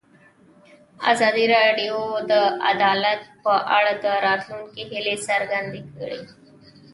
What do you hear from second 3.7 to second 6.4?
اړه د راتلونکي هیلې څرګندې کړې.